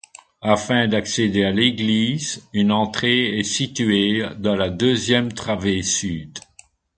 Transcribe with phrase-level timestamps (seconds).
[0.41, 6.39] Afin d'accéder à l'église, une entrée est située dans la deuxième travée sud.